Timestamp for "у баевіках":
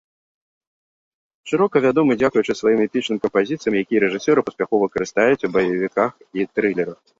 5.51-6.11